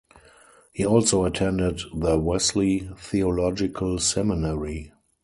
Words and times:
He 0.73 0.83
also 0.83 1.25
attended 1.25 1.81
the 1.93 2.17
Wesley 2.17 2.89
Theological 2.97 3.99
Seminary. 3.99 4.91